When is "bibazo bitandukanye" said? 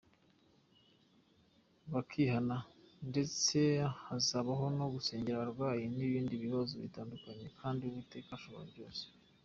6.43-7.47